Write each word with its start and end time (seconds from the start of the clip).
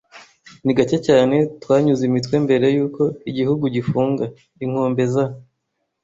Ni 0.63 0.73
gake 0.77 0.97
cyane 1.07 1.35
twanyuze 1.61 2.01
imitwe 2.09 2.35
mbere 2.45 2.65
yuko 2.75 3.03
igihugu 3.29 3.63
gifunga. 3.75 4.25
Inkombe 4.63 5.03
za 5.13 5.25